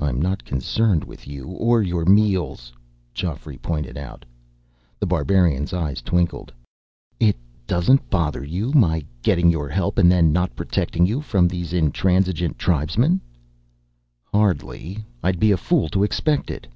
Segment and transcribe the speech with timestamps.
[0.00, 2.72] "I'm not concerned with you, or your meals,"
[3.12, 4.24] Geoffrey pointed out.
[4.98, 6.54] The Barbarian's eyes twinkled.
[7.20, 7.36] "It
[7.66, 12.58] doesn't bother you, my getting your help and then not protecting you from these intransigent
[12.58, 13.20] tribesmen?"
[14.24, 15.04] "Hardly.
[15.22, 16.66] I'd be a fool to expect it."